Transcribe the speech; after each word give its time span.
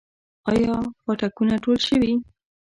آیا 0.51 0.75
پاټکونه 1.03 1.55
ټول 1.63 1.77
شوي؟ 1.87 2.13